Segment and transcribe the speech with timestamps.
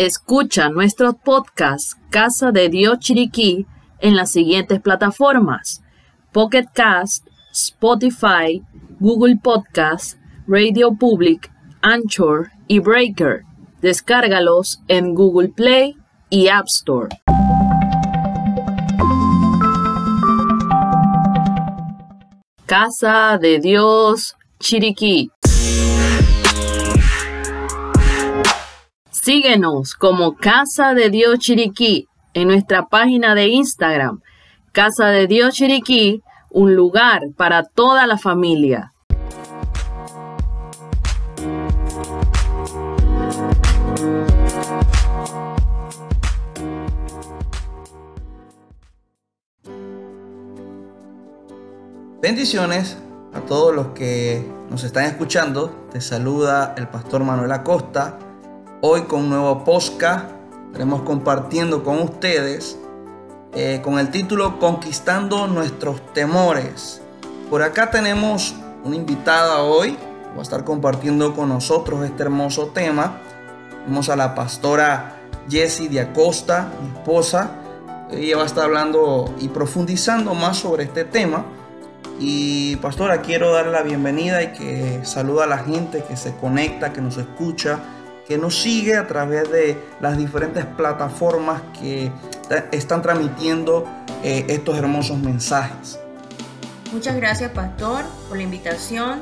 [0.00, 3.66] Escucha nuestro podcast Casa de Dios Chiriquí
[3.98, 5.82] en las siguientes plataformas:
[6.32, 8.62] Pocket Cast, Spotify,
[8.98, 10.16] Google Podcast,
[10.46, 11.52] Radio Public,
[11.82, 13.42] Anchor y Breaker.
[13.82, 15.98] Descárgalos en Google Play
[16.30, 17.10] y App Store.
[22.64, 25.30] Casa de Dios Chiriquí.
[29.32, 34.22] Síguenos como Casa de Dios Chiriquí en nuestra página de Instagram,
[34.72, 38.92] Casa de Dios Chiriquí, un lugar para toda la familia.
[52.20, 52.98] Bendiciones
[53.32, 55.70] a todos los que nos están escuchando.
[55.92, 58.18] Te saluda el pastor Manuel Acosta
[58.82, 60.30] Hoy con un nuevo podcast
[60.68, 62.78] estaremos compartiendo con ustedes
[63.52, 67.02] eh, con el título Conquistando nuestros temores.
[67.50, 69.98] Por acá tenemos una invitada hoy,
[70.34, 73.20] va a estar compartiendo con nosotros este hermoso tema.
[73.84, 75.16] Tenemos a la pastora
[75.50, 77.50] Jessie de Acosta, mi esposa.
[78.10, 81.44] Ella va a estar hablando y profundizando más sobre este tema.
[82.18, 86.94] Y pastora, quiero darle la bienvenida y que saluda a la gente que se conecta,
[86.94, 87.78] que nos escucha
[88.30, 92.12] que nos sigue a través de las diferentes plataformas que
[92.70, 93.84] están transmitiendo
[94.22, 95.98] eh, estos hermosos mensajes.
[96.92, 99.20] Muchas gracias, Pastor, por la invitación.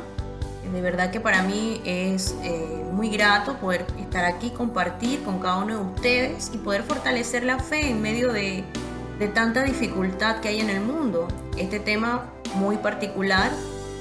[0.70, 5.56] De verdad que para mí es eh, muy grato poder estar aquí, compartir con cada
[5.56, 8.62] uno de ustedes y poder fortalecer la fe en medio de,
[9.32, 11.28] tanta dificultad que hay en el mundo.
[11.56, 13.50] Este tema muy particular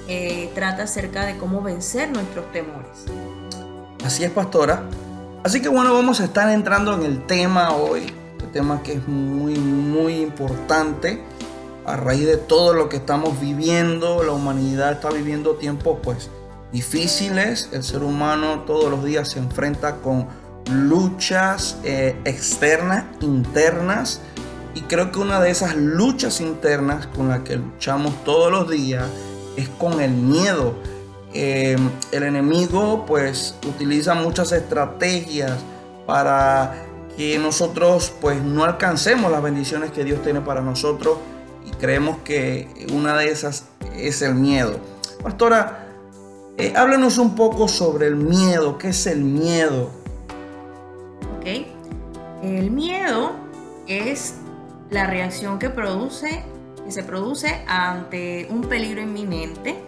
[0.10, 3.06] eh, trata acerca de cómo vencer nuestros temores.
[4.08, 4.84] Así es, pastora.
[5.44, 8.04] Así que bueno, vamos a estar entrando en el tema hoy.
[8.40, 11.22] El tema que es muy, muy importante.
[11.86, 16.30] A raíz de todo lo que estamos viviendo, la humanidad está viviendo tiempos pues
[16.72, 17.68] difíciles.
[17.74, 20.28] El ser humano todos los días se enfrenta con
[20.72, 24.22] luchas eh, externas, internas.
[24.74, 29.04] Y creo que una de esas luchas internas con las que luchamos todos los días
[29.58, 30.76] es con el miedo
[31.40, 35.60] Em, el enemigo pues utiliza muchas estrategias
[36.08, 36.84] para
[37.16, 41.20] que nosotros pues no alcancemos las bendiciones que Dios tiene para nosotros
[41.64, 43.66] y creemos que una de esas
[43.96, 44.80] es el miedo.
[45.22, 45.86] Pastora,
[46.58, 48.80] eh, háblenos un poco sobre el miedo.
[48.80, 49.92] ¿Qué es el miedo?
[51.38, 51.68] Ok.
[52.42, 53.34] El miedo
[53.86, 54.34] es
[54.90, 56.44] la reacción que produce,
[56.84, 59.87] que se produce ante un peligro inminente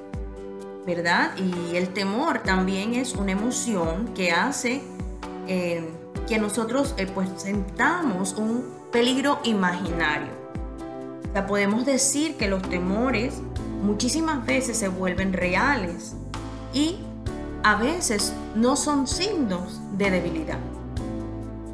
[0.90, 1.32] ¿verdad?
[1.38, 4.82] Y el temor también es una emoción que hace
[5.48, 5.88] eh,
[6.28, 10.40] que nosotros eh, pues sentamos un peligro imaginario.
[11.48, 13.36] Podemos decir que los temores
[13.84, 16.16] muchísimas veces se vuelven reales
[16.74, 16.98] y
[17.64, 20.58] a veces no son signos de debilidad.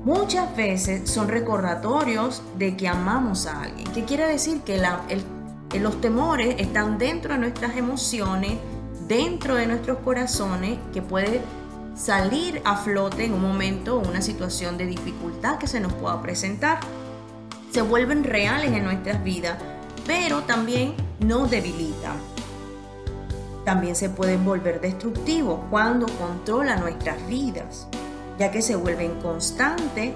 [0.03, 3.87] Muchas veces son recordatorios de que amamos a alguien.
[3.93, 4.61] ¿Qué quiere decir?
[4.61, 8.57] Que los temores están dentro de nuestras emociones,
[9.07, 11.41] dentro de nuestros corazones que puede
[11.95, 16.21] salir a flote en un momento o una situación de dificultad que se nos pueda
[16.21, 16.79] presentar.
[17.71, 19.57] Se vuelven reales en nuestras vidas,
[20.05, 22.17] pero también nos debilitan.
[23.63, 27.87] También se pueden volver destructivos cuando controlan nuestras vidas,
[28.37, 30.13] ya que se vuelven constantes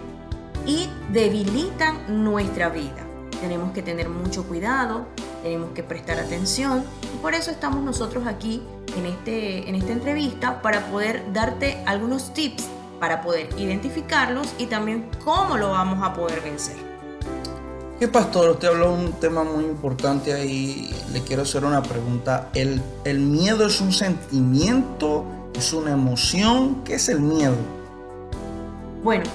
[0.66, 3.06] y debilitan nuestra vida.
[3.42, 5.08] Tenemos que tener mucho cuidado,
[5.44, 6.84] tenemos que prestar atención
[7.14, 8.62] y por eso estamos nosotros aquí
[8.96, 12.68] en, este, en esta entrevista para poder darte algunos tips
[13.00, 16.76] para poder identificarlos y también cómo lo vamos a poder vencer.
[18.00, 18.52] ¿Qué pastor?
[18.52, 20.90] Usted habló de un tema muy importante ahí.
[21.12, 22.50] Le quiero hacer una pregunta.
[22.54, 25.26] ¿El, ¿El miedo es un sentimiento?
[25.54, 26.82] ¿Es una emoción?
[26.86, 27.56] ¿Qué es el miedo?
[29.04, 29.26] Bueno,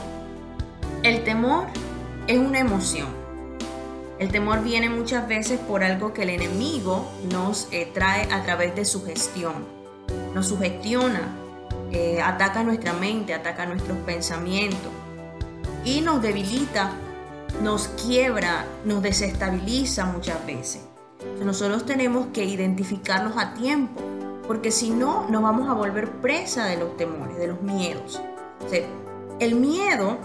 [1.02, 1.66] el temor
[2.26, 3.23] es una emoción
[4.18, 8.74] el temor viene muchas veces por algo que el enemigo nos eh, trae a través
[8.76, 9.54] de su gestión.
[10.34, 11.36] Nos sugestiona,
[11.90, 14.92] eh, ataca nuestra mente, ataca nuestros pensamientos
[15.84, 16.92] y nos debilita,
[17.62, 20.82] nos quiebra, nos desestabiliza muchas veces.
[21.42, 24.00] Nosotros tenemos que identificarlos a tiempo,
[24.46, 28.20] porque si no, nos vamos a volver presa de los temores, de los miedos.
[29.40, 30.16] el miedo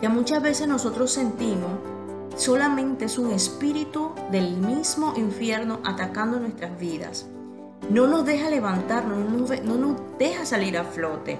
[0.00, 1.70] que muchas veces nosotros sentimos
[2.42, 7.28] solamente es un espíritu del mismo infierno atacando nuestras vidas.
[7.88, 9.18] No nos deja levantarnos,
[9.62, 11.38] no nos, deja salir a flote.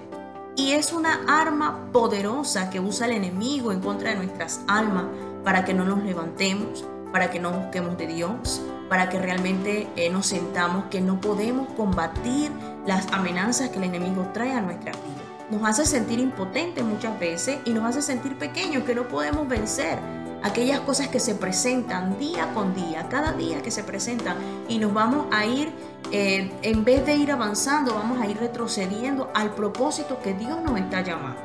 [0.54, 5.06] y es una arma poderosa que usa el enemigo en contra de nuestras almas
[5.42, 10.10] para que no nos levantemos, para que no busquemos de Dios, para que realmente eh,
[10.10, 12.52] nos sentamos que no podemos combatir
[12.86, 15.22] las amenazas que el enemigo trae a nuestra vida.
[15.50, 20.21] Nos hace sentir impotentes muchas veces y nos hace sentir pequeños, que no podemos vencer
[20.42, 24.36] aquellas cosas que se presentan día con día, cada día que se presentan
[24.68, 25.72] y nos vamos a ir,
[26.10, 30.78] eh, en vez de ir avanzando, vamos a ir retrocediendo al propósito que Dios nos
[30.78, 31.40] está llamando.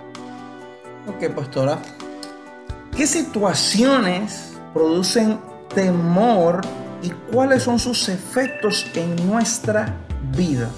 [1.07, 1.79] Ok, pastora.
[2.95, 5.39] ¿Qué situaciones producen
[5.73, 6.61] temor
[7.01, 9.95] y cuáles son sus efectos en nuestra
[10.35, 10.69] vida?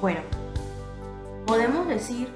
[0.00, 0.20] Bueno,
[1.46, 2.33] podemos decir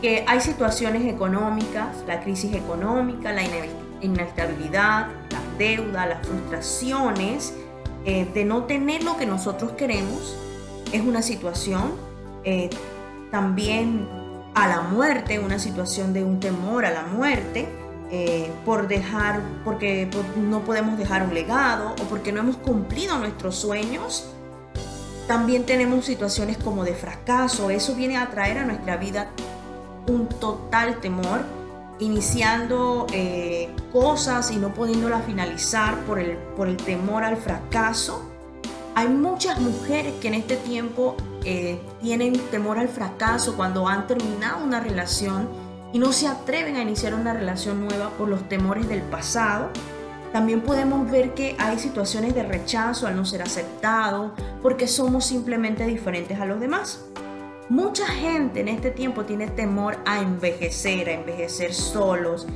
[0.00, 3.42] que hay situaciones económicas, la crisis económica, la
[4.00, 7.54] inestabilidad, la deuda, las frustraciones
[8.04, 10.36] eh, de no tener lo que nosotros queremos,
[10.92, 11.94] es una situación.
[12.44, 12.70] Eh,
[13.30, 14.08] también
[14.54, 17.68] a la muerte, una situación de un temor a la muerte,
[18.10, 23.56] eh, por dejar, porque no podemos dejar un legado o porque no hemos cumplido nuestros
[23.56, 24.28] sueños.
[25.26, 29.30] También tenemos situaciones como de fracaso, eso viene a traer a nuestra vida
[30.08, 31.40] un total temor,
[31.98, 38.30] iniciando eh, cosas y no pudiéndolas finalizar por el, por el temor al fracaso.
[38.94, 44.64] Hay muchas mujeres que en este tiempo eh, tienen temor al fracaso cuando han terminado
[44.64, 45.48] una relación
[45.92, 49.70] y no se atreven a iniciar una relación nueva por los temores del pasado.
[50.32, 55.86] También podemos ver que hay situaciones de rechazo al no ser aceptado porque somos simplemente
[55.86, 57.04] diferentes a los demás.
[57.68, 62.46] Mucha gente en este tiempo tiene temor a envejecer, a envejecer solos.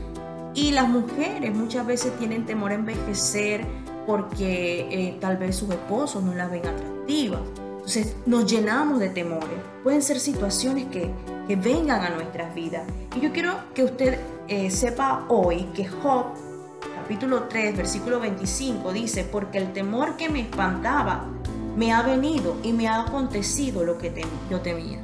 [0.55, 3.65] Y las mujeres muchas veces tienen temor a envejecer
[4.07, 7.41] porque eh, tal vez sus esposos no las ven atractivas.
[7.73, 9.59] Entonces nos llenamos de temores.
[9.83, 11.11] Pueden ser situaciones que,
[11.57, 12.85] vengan a nuestras vidas.
[13.17, 16.27] Y yo quiero que usted eh, sepa hoy que Job,
[16.95, 21.27] capítulo 3, versículo 25, dice, porque el temor que me espantaba
[21.81, 24.12] me ha venido y me ha acontecido lo que
[24.50, 25.00] yo temía.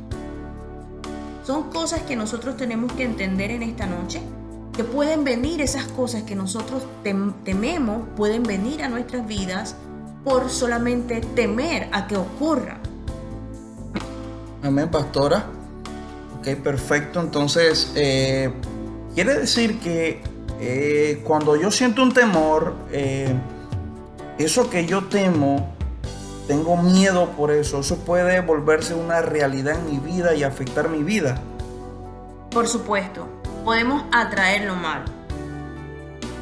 [1.42, 4.20] Son cosas que nosotros tenemos que entender en esta noche,
[4.74, 9.74] que pueden venir esas cosas que nosotros tememos, pueden venir a nuestras vidas
[10.22, 12.78] por solamente temer a que ocurra.
[14.62, 15.46] Amén, pastora.
[16.38, 17.20] Ok, perfecto.
[17.20, 18.52] Entonces, eh,
[19.14, 20.20] quiere decir que
[20.60, 23.34] eh, cuando yo siento un temor, eh,
[24.36, 25.75] eso que yo temo,
[26.46, 31.02] tengo miedo por eso, eso puede volverse una realidad en mi vida y afectar mi
[31.02, 31.40] vida.
[32.50, 33.26] Por supuesto,
[33.64, 35.04] podemos atraer lo malo.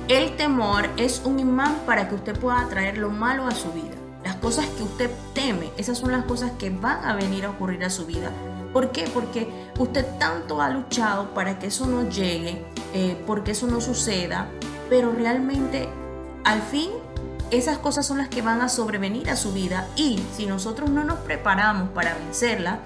[0.09, 3.95] El temor es un imán para que usted pueda atraer lo malo a su vida.
[4.23, 7.83] Las cosas que usted teme, esas son las cosas que van a venir a ocurrir
[7.85, 8.31] a su vida.
[8.75, 9.09] ¿Por qué?
[9.13, 9.49] Porque
[9.79, 12.63] usted tanto ha luchado para que eso no llegue,
[12.93, 14.49] eh, porque eso no suceda,
[14.91, 15.89] pero realmente
[16.45, 16.91] al fin
[17.51, 21.05] esas cosas son las que van a sobrevenir a su vida y si nosotros no
[21.05, 22.81] nos preparamos para vencerla,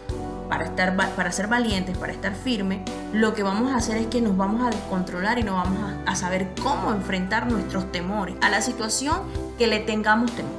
[0.48, 2.80] para, estar, para ser valientes, para estar firmes,
[3.12, 6.16] lo que vamos a hacer es que nos vamos a descontrolar y no vamos a,
[6.16, 9.20] saber cómo enfrentar nuestros temores a la situación
[9.56, 10.52] que le tengamos temor,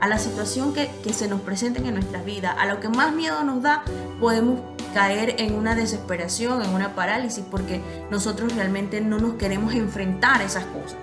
[0.00, 3.14] a la situación que, que se nos presenten en nuestras vidas, a lo que más
[3.14, 3.84] miedo nos da,
[4.18, 4.60] podemos
[4.92, 7.80] caer en una desesperación, en una parálisis, porque
[8.10, 10.96] nosotros realmente no nos queremos enfrentar a esas cosas.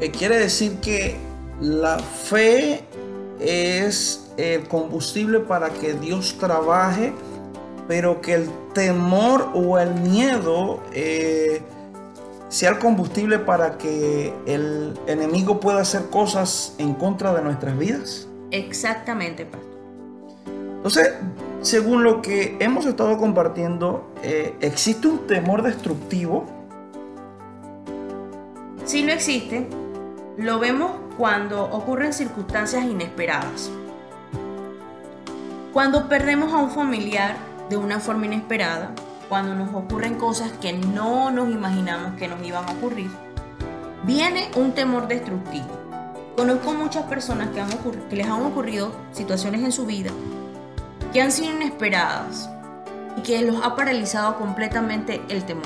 [0.00, 1.27] Eh, quiere decir que
[1.60, 2.84] la fe
[3.40, 7.12] es el combustible para que Dios trabaje,
[7.86, 11.62] pero que el temor o el miedo eh,
[12.48, 18.28] sea el combustible para que el enemigo pueda hacer cosas en contra de nuestras vidas.
[18.50, 19.68] Exactamente, pastor.
[20.76, 21.12] Entonces,
[21.60, 26.46] según lo que hemos estado compartiendo, eh, ¿existe un temor destructivo?
[28.84, 29.66] Sí lo existe.
[30.38, 33.70] Lo vemos cuando ocurren circunstancias inesperadas.
[35.72, 37.36] Cuando perdemos a un familiar
[37.68, 38.92] de una forma inesperada,
[39.28, 43.10] cuando nos ocurren cosas que no nos imaginamos que nos iban a ocurrir,
[44.04, 45.66] viene un temor destructivo.
[46.36, 50.12] Conozco muchas personas que, les han ocurrido situaciones en su vida
[51.12, 52.48] que han sido inesperadas
[53.16, 55.64] y que los ha paralizado completamente el temor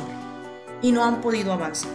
[0.80, 1.90] y no han podido avanzar.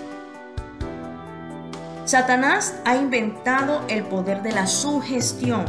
[2.08, 5.66] Satanás ha inventado el poder de la sugestión.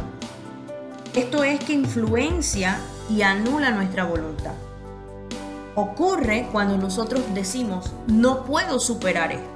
[1.13, 2.79] Esto es que influencia
[3.09, 4.53] y anula nuestra voluntad.
[5.75, 9.49] Ocurre cuando nosotros decimos, no puedo superar esto.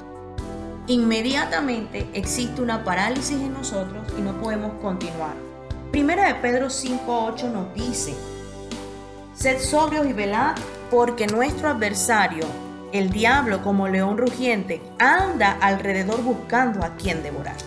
[0.87, 5.35] Inmediatamente existe una parálisis en nosotros y no podemos continuar.
[5.89, 8.13] Primera de Pedro 5.8 nos dice,
[9.33, 10.55] sed sobrios y velad,
[10.91, 12.43] porque nuestro adversario,
[12.93, 17.57] el diablo como león rugiente, anda alrededor buscando a quien devorar.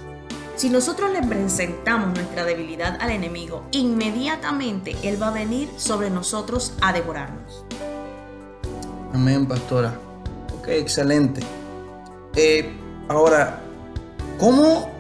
[0.54, 6.72] Si nosotros le presentamos nuestra debilidad al enemigo, inmediatamente Él va a venir sobre nosotros
[6.80, 7.64] a devorarnos.
[9.12, 9.98] Amén, pastora.
[10.58, 11.42] Ok, excelente.
[12.36, 12.72] Eh,
[13.08, 13.60] ahora,
[14.38, 14.90] ¿cómo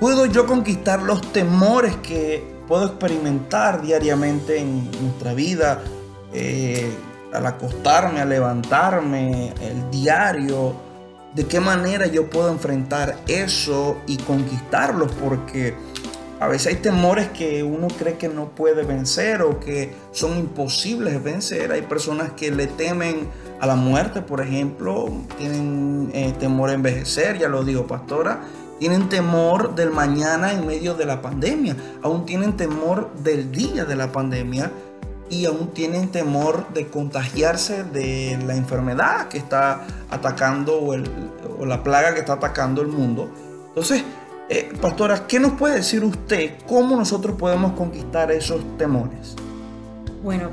[0.00, 5.82] puedo yo conquistar los temores que puedo experimentar diariamente en nuestra vida?
[6.32, 6.90] Eh,
[7.32, 10.74] al acostarme, al levantarme, el diario,
[11.34, 15.74] de qué manera yo puedo enfrentar eso y conquistarlos, porque
[16.40, 21.14] a veces hay temores que uno cree que no puede vencer o que son imposibles
[21.14, 21.70] de vencer.
[21.70, 23.28] Hay personas que le temen
[23.60, 25.08] a la muerte, por ejemplo,
[25.38, 28.40] tienen eh, temor a envejecer, ya lo digo, pastora.
[28.80, 31.76] Tienen temor del mañana en medio de la pandemia.
[32.02, 34.72] Aún tienen temor del día de la pandemia
[35.32, 42.12] y aún tienen temor de contagiarse de la enfermedad que está atacando o, la plaga
[42.12, 43.30] que está atacando el mundo.
[43.68, 44.04] Entonces,
[44.50, 46.58] eh, pastora, ¿qué nos puede decir usted?
[46.68, 49.34] ¿Cómo nosotros podemos conquistar esos temores?
[50.22, 50.50] Bueno,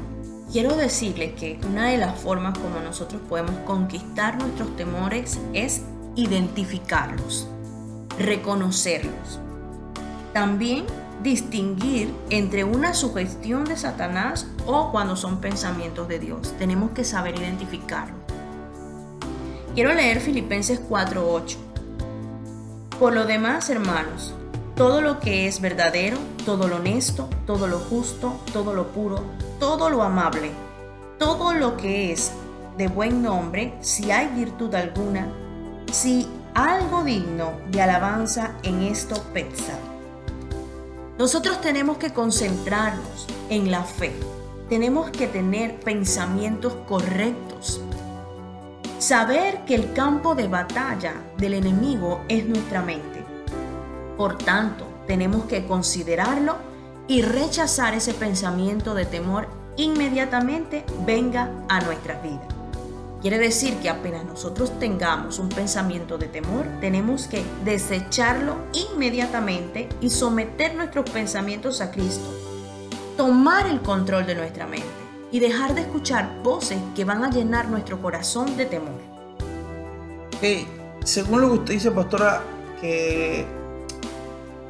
[0.49, 5.81] quiero decirle que una de las formas como nosotros podemos conquistar nuestros temores es
[6.15, 7.49] identificarlos,
[8.17, 9.41] reconocerlos.
[10.31, 10.85] También
[11.23, 16.53] distinguir entre una sugestión de Satanás o cuando son pensamientos de Dios.
[16.57, 18.15] Tenemos que saber identificarlo.
[19.75, 21.57] Quiero leer Filipenses 4:8.
[22.99, 24.33] Por lo demás, hermanos,
[24.75, 29.21] todo lo que es verdadero, todo lo honesto, todo lo justo, todo lo puro,
[29.59, 30.51] todo lo amable,
[31.17, 32.31] todo lo que es
[32.77, 35.27] de buen nombre, si hay virtud alguna,
[35.91, 39.88] si algo digno de alabanza en esto pensad.
[41.19, 44.13] Nosotros tenemos que concentrarnos en la fe.
[44.69, 47.81] Tenemos que tener pensamientos correctos.
[48.99, 53.25] Saber que el campo de batalla del enemigo es nuestra mente.
[54.15, 56.55] Por tanto, tenemos que considerarlo
[57.09, 62.58] y rechazar ese pensamiento de temor inmediatamente venga a nuestras vidas.
[63.21, 68.55] Quiere decir que apenas nosotros tengamos un pensamiento de temor, tenemos que desecharlo
[68.93, 72.33] inmediatamente y someter nuestros pensamientos a Cristo.
[73.17, 74.87] Tomar el control de nuestra mente
[75.33, 79.01] y dejar de escuchar voces que van a llenar nuestro corazón de temor.
[80.41, 80.65] Hey,
[81.03, 82.41] según lo que usted dice, pastora,
[82.79, 83.45] que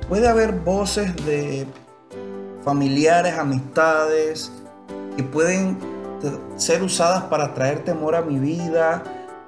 [0.07, 1.67] puede haber voces de
[2.63, 4.51] familiares, amistades,
[5.15, 5.77] que pueden
[6.55, 9.03] ser usadas para traer temor a mi vida,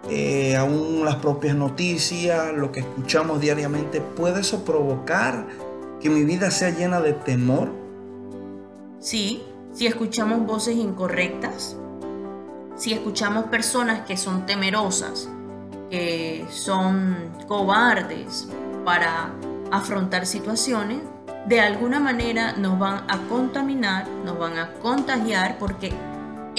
[0.10, 5.46] eh, aún las propias noticias, lo que escuchamos diariamente, ¿puede eso provocar
[6.00, 7.70] que mi vida sea llena de temor?
[9.00, 11.78] Sí, si escuchamos voces incorrectas,
[12.76, 15.30] si escuchamos personas que son temerosas,
[15.90, 18.48] que son cobardes
[18.84, 19.32] para
[19.72, 21.00] afrontar situaciones,
[21.46, 25.94] de alguna manera nos van a contaminar, nos van a contagiar porque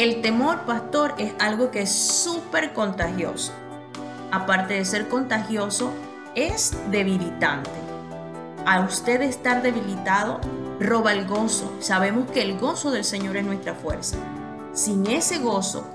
[0.02, 3.52] el temor, pastor, es algo que es súper contagioso.
[4.32, 5.92] Aparte de ser contagioso,
[6.34, 7.70] es debilitante.
[8.66, 10.40] A usted estar debilitado,
[10.80, 11.72] roba el gozo.
[11.78, 14.16] Sabemos que el gozo del Señor es nuestra fuerza.
[14.72, 15.86] Sin ese gozo,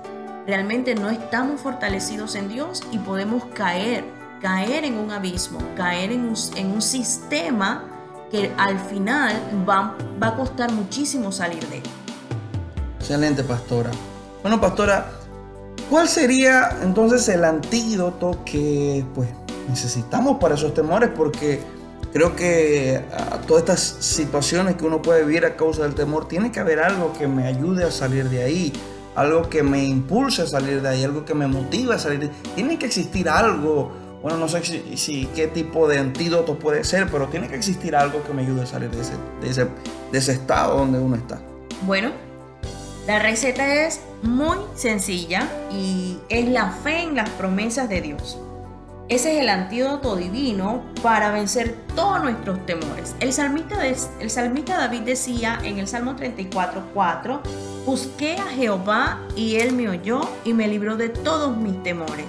[0.46, 4.04] realmente no estamos fortalecidos en Dios y podemos caer,
[4.40, 7.84] caer en un abismo, caer en un, sistema
[8.30, 9.34] que al final
[9.68, 12.07] va, va a costar muchísimo salir de él.
[13.08, 13.90] Excelente, pastora.
[14.42, 15.06] Bueno, pastora,
[15.88, 19.30] ¿cuál sería entonces el antídoto que pues
[19.66, 21.08] necesitamos para esos temores?
[21.16, 21.58] Porque
[22.12, 26.52] creo que a todas estas situaciones que uno puede vivir a causa del temor, tiene
[26.52, 28.74] que haber algo que me ayude a salir de ahí,
[29.16, 32.26] algo que me impulse a salir de ahí, algo que me motive a salir de
[32.26, 32.32] ahí.
[32.56, 34.62] Tiene que existir algo, bueno, no sé
[34.96, 38.64] si, qué tipo de antídoto puede ser, pero tiene que existir algo que me ayude
[38.64, 39.66] a salir de ese, de ese,
[40.12, 41.40] de ese estado donde uno está.
[41.86, 42.27] Bueno,
[43.08, 48.38] la receta es muy sencilla y es la fe en las promesas de Dios.
[49.08, 53.16] Ese es el antídoto divino para vencer todos nuestros temores.
[53.20, 57.42] El salmista, David decía en el Salmo 34,
[57.86, 62.26] busqué a Jehová y él me oyó y me libró de todos mis temores.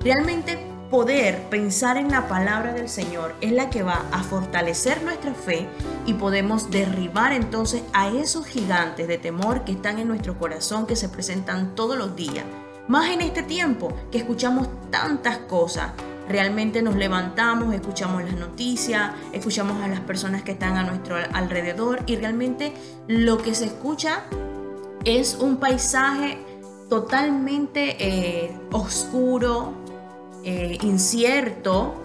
[0.00, 5.32] Realmente poder pensar en la palabra del Señor es la que va a fortalecer nuestra
[5.32, 5.66] fe
[6.04, 10.94] y podemos derribar entonces a esos gigantes de temor que están en nuestro corazón, que
[10.94, 12.44] se presentan todos los días.
[12.88, 15.92] Más en este tiempo que escuchamos tantas cosas,
[16.28, 22.02] realmente nos levantamos, escuchamos las noticias, escuchamos a las personas que están a nuestro alrededor
[22.04, 22.74] y realmente
[23.08, 24.24] lo que se escucha
[25.06, 26.36] es un paisaje
[26.90, 29.81] totalmente eh, oscuro,
[30.44, 32.02] eh, incierto,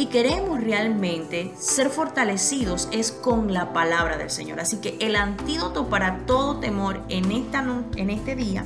[0.00, 4.58] y queremos realmente ser fortalecidos es con la palabra del Señor.
[4.58, 7.62] Así que el antídoto para todo temor en, esta,
[7.96, 8.64] en este día,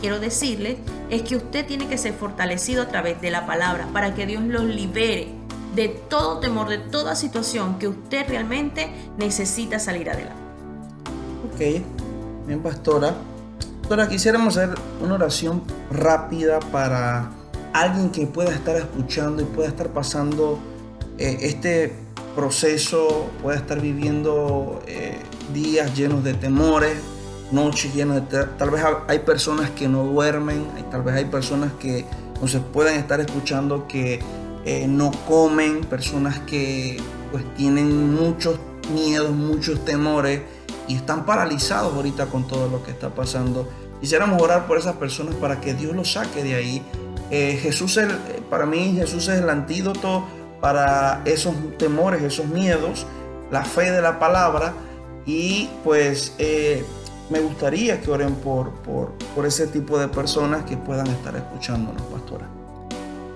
[0.00, 0.78] quiero decirle,
[1.10, 4.44] es que usted tiene que ser fortalecido a través de la palabra para que Dios
[4.44, 5.26] los libere
[5.74, 8.88] de todo temor, de toda situación que usted realmente
[9.18, 10.40] necesita salir adelante.
[11.52, 13.12] Ok, bien pastora.
[13.80, 17.32] Pastora, quisiéramos hacer una oración rápida para
[17.80, 20.58] alguien que pueda estar escuchando y pueda estar pasando
[21.18, 21.92] eh, este
[22.34, 25.18] proceso puede estar viviendo eh,
[25.54, 26.98] días llenos de temores,
[27.50, 28.44] noches llenas de...
[28.44, 32.04] Tal vez hay personas que no duermen, tal vez hay personas que
[32.40, 34.20] no se pueden estar escuchando que
[34.66, 37.00] eh, no comen, personas que
[37.32, 38.58] pues tienen muchos
[38.92, 40.42] miedos, muchos temores
[40.88, 43.68] y están paralizados ahorita con todo lo que está pasando.
[44.00, 46.82] Quisiéramos orar por esas personas para que Dios los saque de ahí.
[47.30, 47.98] Jesús,
[48.50, 50.24] para mí Jesús es el antídoto
[50.60, 53.06] para esos temores, esos miedos,
[53.50, 54.72] la fe de la palabra
[55.24, 56.84] y pues eh,
[57.30, 62.02] me gustaría que oren por, por, por ese tipo de personas que puedan estar escuchándonos,
[62.02, 62.46] pastora.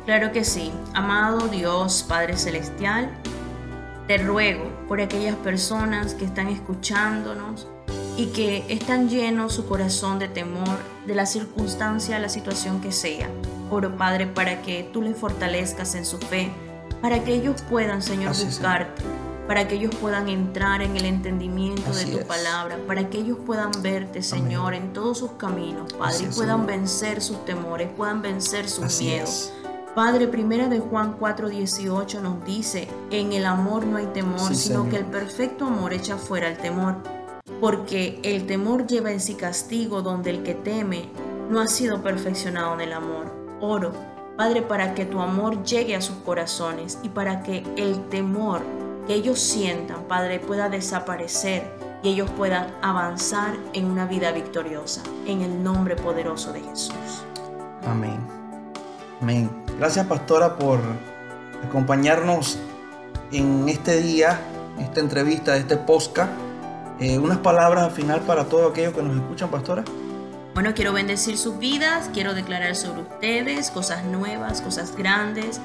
[0.07, 0.73] Claro que sí.
[0.95, 3.11] Amado Dios, Padre Celestial,
[4.07, 7.69] te ruego por aquellas personas que están escuchándonos
[8.17, 10.79] y que están llenos su corazón de temor
[11.11, 13.29] de la circunstancia, la situación que sea.
[13.69, 16.53] Oro, Padre, para que tú les fortalezcas en su fe,
[17.03, 19.03] para que ellos puedan, Señor, buscarte,
[19.49, 23.73] para que ellos puedan entrar en el entendimiento de tu palabra, para que ellos puedan
[23.83, 29.01] verte, Señor, en todos sus caminos, Padre, y puedan vencer sus temores, puedan vencer sus
[29.01, 29.53] miedos.
[29.97, 34.99] Padre, primera de Juan 4:18 nos dice, en el amor no hay temor, sino que
[34.99, 36.99] el perfecto amor echa fuera el temor,
[37.61, 41.09] porque el temor lleva en sí castigo, donde el que teme
[41.51, 43.33] no ha sido perfeccionado en el amor.
[43.61, 43.93] Oro
[44.41, 48.63] Padre, para que tu amor llegue a sus corazones y para que el temor
[49.07, 51.71] que ellos sientan, Padre, pueda desaparecer
[52.03, 55.03] y ellos puedan avanzar en una vida victoriosa.
[55.27, 57.23] En el nombre poderoso de Jesús.
[57.87, 58.19] Amén.
[59.21, 59.51] Amén.
[59.79, 60.81] Gracias, pastora, por
[61.63, 62.59] acompañarnos
[63.33, 64.41] en este día,
[64.79, 66.33] esta entrevista, este podcast.
[67.01, 69.85] Eh, unas palabras al final para todos aquellos que nos escuchan, pastora.
[70.53, 75.61] Bueno, quiero bendecir sus vidas, quiero declarar sobre ustedes cosas nuevas, cosas grandes,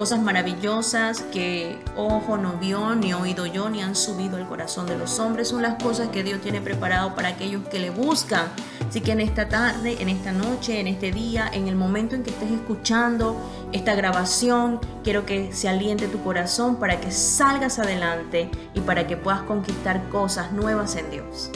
[0.00, 4.98] cosas maravillosas que ojo no vio, ni oído yo, ni han subido al corazón de
[4.98, 5.46] los hombres.
[5.46, 8.48] Son las cosas que Dios tiene preparado para aquellos que le buscan.
[8.90, 12.24] Así que en esta tarde, en esta noche, en este día, en el momento en
[12.24, 13.36] que estés escuchando
[13.72, 19.16] esta grabación, quiero que se aliente tu corazón para que salgas adelante y para que
[19.16, 21.50] puedas conquistar cosas nuevas en Dios.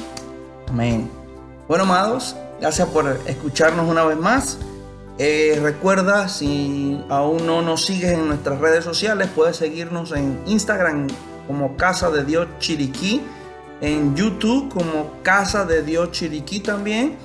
[0.69, 1.11] Amén.
[1.67, 4.59] Bueno, amados, Gracias por escucharnos una vez más.
[5.19, 11.09] Eh, recuerda, si aún no nos sigues en nuestras redes sociales, puedes seguirnos en Instagram
[11.47, 13.21] como Casa de Dios Chiriquí,
[13.81, 17.17] en YouTube como Casa de Dios Chiriquí también.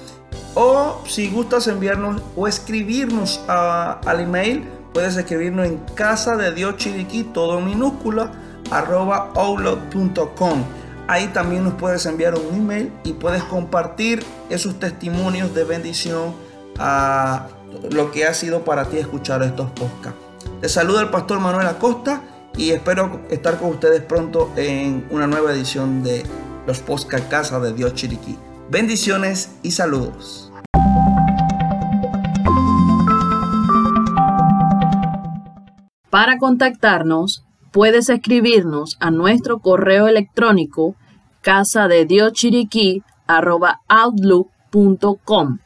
[0.56, 7.24] O si gustas enviarnos o escribirnos al email, puedes escribirnos en Casa de Dios Chiriquí,
[7.24, 8.32] todo minúscula,
[8.72, 10.64] arroba outlook.com.
[11.08, 16.36] Ahí también nos puedes enviar un email y puedes compartir esos testimonios de bendición
[16.78, 17.48] a
[17.90, 20.20] lo que ha sido para ti escuchar estos podcasts.
[20.62, 22.22] Te saluda el pastor Manuel Acosta
[22.60, 26.24] y espero estar con ustedes pronto en una nueva edición de
[26.68, 28.38] los podcasts Casa de Dios Chiriquí.
[28.70, 30.52] Bendiciones y saludos.
[36.10, 40.96] Para contactarnos, puedes escribirnos a nuestro correo electrónico
[41.42, 42.06] casa de
[43.88, 45.60] outlook.com